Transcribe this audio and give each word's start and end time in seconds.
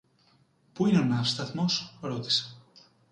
Πού 0.73 0.85
είναι 0.87 0.99
ο 0.99 1.03
ναύσταθμος; 1.03 1.97
ρώτησε. 2.01 2.55